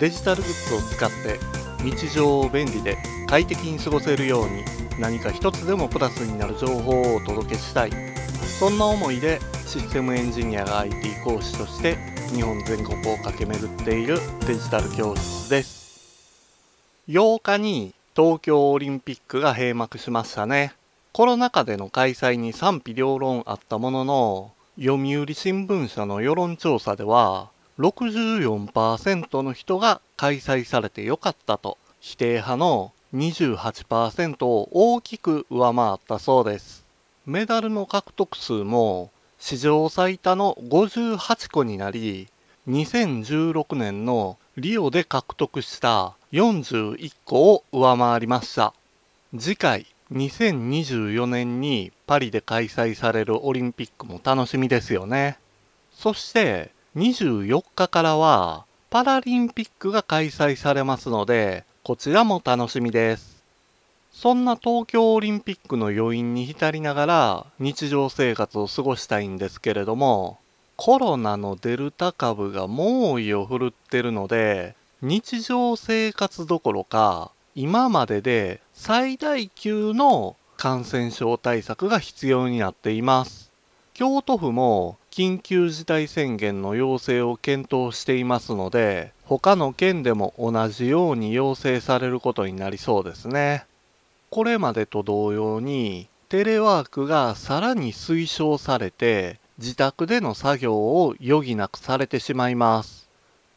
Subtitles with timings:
[0.00, 1.38] デジタルグッズを使って
[1.84, 2.96] 日常を便利で
[3.28, 4.64] 快適に過ごせるように
[4.98, 7.92] 何か一つでもプラスになる情報をお届けしたい。
[8.58, 11.96] そんな思いでシステムエンジニアが IT 講師として
[12.34, 16.50] 日本全国を駆け巡っているデジタル教室です。
[17.06, 20.72] 8日に東京オリンピックが閉幕しましたね。
[21.12, 27.50] コロナ禍での開催に賛否両論あったものの読売新聞社の世論調査では
[27.80, 36.84] 64%の人が開催されてよかったと否定派の28%を大きく上回ったそうです。
[37.24, 42.28] メダルの獲得数も史上最多の58個になり
[42.68, 48.74] 2016年のリオで獲得した41個を上回りました。
[49.38, 55.38] 次回2024年にパリで開催されるオリンピックも楽しみですよね。
[55.92, 63.44] そして24日からはパラリンピックが開催されますのでこちらも楽しみです。
[64.12, 70.38] そんな東京オリンピックの余韻に浸りながら日常生活を過ごしたいんですけれども
[70.76, 83.50] コロナのデルタ株が猛威を振るってるので日常生活どころか今までで最大級の感染症対策が必要になっています。
[83.94, 93.66] 京都府も緊急事態宣言の要請を検討していますので他の県でも同じように要請されることになりそうですね。
[94.30, 103.08] これまでと同様にテレワークがさらに推奨されて自宅での作業を余儀なくされてしまいます。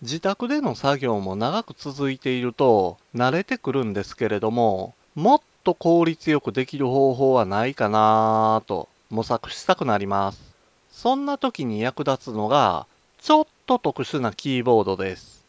[0.00, 10.51] 自宅での作業も長く続いていると慣れてくるんですけれどももっと効率よくできる方法はないかなぁと模索したくなります。
[10.92, 12.86] そんな時に役立つのが
[13.18, 15.42] ちょっと特殊なキーボードです。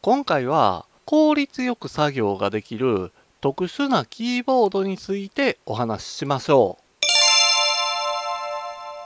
[0.00, 6.84] 今回は効率よく作業ができる特殊なキーボードについてお話ししましょう。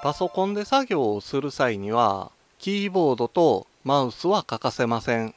[0.03, 5.35] パソコンで作業をする際にはキーボードとマウスは欠かせません。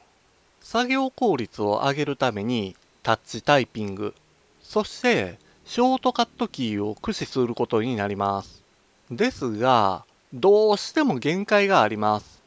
[0.60, 4.14] 作業効率を上げるためにタッチタイピング。
[4.62, 8.62] そしてショートカットキーを駆使することになります。
[9.10, 12.40] ですがどうしても限界があります。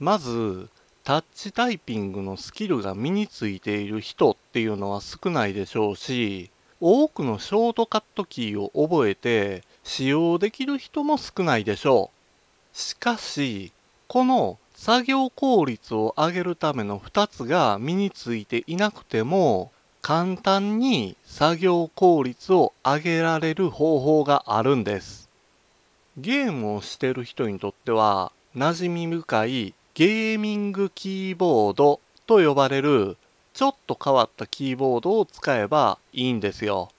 [0.00, 0.68] まず
[1.04, 6.50] タッチタイピングのスキルが身についている人っていうのは少ないでしょうし
[6.80, 12.10] 多くのショートカットキーを覚えて使用できる人も少ないでしょ
[12.74, 12.76] う。
[12.76, 13.72] しかし
[14.08, 25.28] この作業効率を上げるための2つが身についていなくても簡単に作業効率を上げられる方法があるんです。
[26.18, 33.16] ゲームをしてる人にとっては馴染み深いゲーミングキーボードと呼ばれる
[33.54, 36.90] ちょっと変わったキーボードを使えばいいんですよ。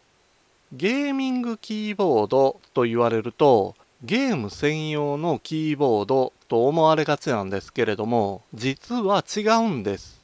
[0.72, 10.22] ゲーミングキーボードと言われるとゲーム専用のキーボードと思われがちなんですけれども実は違うんです。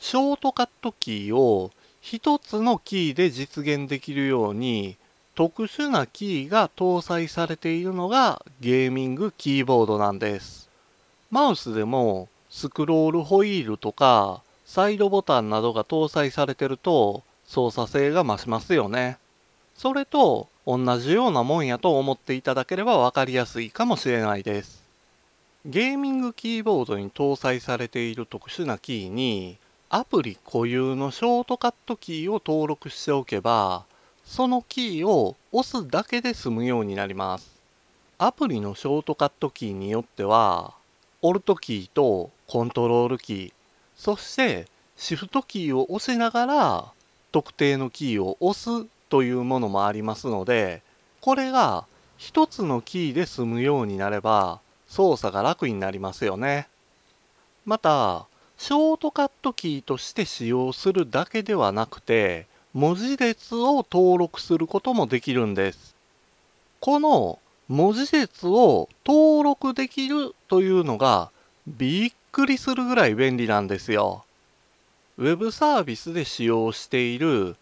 [0.00, 1.70] ショートカットキーを
[2.00, 4.96] 一つのキーで実現できるように
[5.36, 10.70] 特殊なキーが搭載されているのがゲーミングキーボードなんです。
[11.30, 19.18] マウスでもスクロールホイールとかサイドボタンなどが搭載されてると操作性が増しますよね。
[19.76, 24.82] それと同じようなもんやと思っていただければ分かりやすいかもしれないです。
[25.66, 29.58] ゲーミングキーボードに搭載されている特殊なキーに
[29.90, 33.84] アプリ固有のショートカットキーを登録しておけば
[34.26, 37.56] そのキーを押すだけで済むようになります。
[38.18, 40.74] アプリのショートカットキーによっては
[41.22, 43.52] オルトキーとコントロールキー
[43.94, 44.66] そして
[44.96, 46.92] シフトキーを押しながら
[47.30, 50.82] 特定のキーを押すというものもありますので
[51.20, 51.84] これが
[52.16, 56.68] 一つのキーで済むようになれば操作が楽になりますよね。
[57.66, 58.26] また
[58.56, 62.46] ショートカットキーとして使用するだけではなくて
[62.76, 65.94] 文字列を登録することもできるんです
[66.78, 67.38] この
[67.68, 71.30] 文字列を登録できるというのが
[71.66, 74.26] びっくりするぐらい便利なんですよ
[75.16, 77.56] ウェブサービスで使用している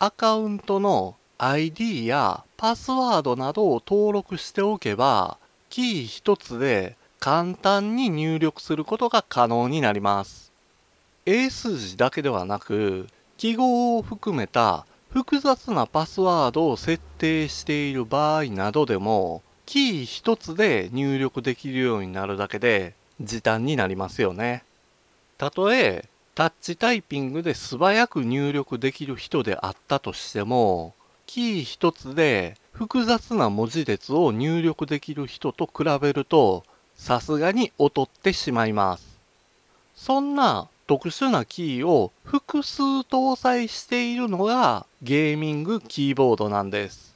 [0.00, 5.38] アカウントの ID やパスワードなどを登録しておけば
[5.70, 10.52] キー一つで簡単に入力することが可能になります。
[11.24, 24.62] 英数字だけではなく、記号を含めた複雑なパスワードを設定している場合などでも、キー一つで入力できるようになるだけで時短になりますよね。
[25.38, 30.94] たとえタッチタイピングで素早く入力できる人であったとしても、
[31.26, 36.62] キー一つで複雑な文字列を入力できる人と比べると、
[36.94, 39.18] さすがに劣ってしまいます。
[39.94, 47.14] そんな特殊なキーを複数搭載しているのがゲーミングキーボードなんです。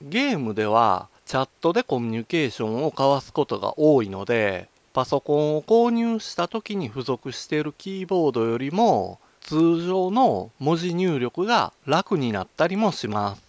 [0.00, 13.42] ゲームではチャットでコミュニケーションを交わすことが多いので、パソコンを購入した時に付属しているキーボードよりも通常の文字入力が楽になったりもします。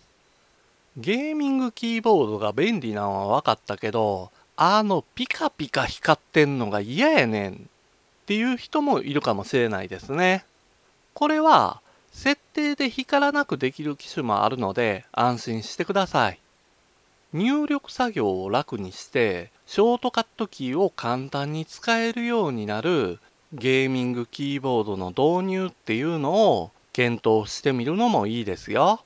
[0.98, 7.70] ゲーミングキーボードが便利なのは分かったけど、あのピカピカ光ってんのが嫌やねん
[8.26, 10.46] っていう人もいるかもしれないですね。
[11.14, 11.80] これは
[12.12, 16.40] 設定で光らなくできる機種もあるので安心してください。
[17.34, 23.20] 入力作業を楽にしてショートカットキーを簡単に使えるようになる
[23.54, 29.05] ゲーミングキーボードの導入っていうのを検討してみるのもいいですよ。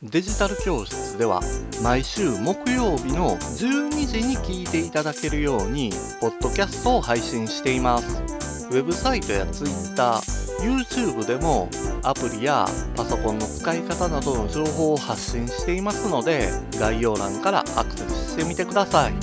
[0.00, 1.40] デジタル教室では
[1.82, 5.90] 毎週木曜日の12時に聞いていただけるように
[6.20, 8.68] ポッドキャストを配信しています。
[8.70, 10.20] ウェブサイトや Twitter、
[10.60, 11.68] YouTube でも
[12.04, 12.64] アプリや
[12.94, 19.14] パソコンの使い方などの情報を発信していますので概要欄からアクセスしてみてください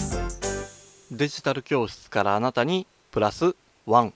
[1.12, 3.56] デジタル教室からあなたにプラス
[3.88, 4.12] 1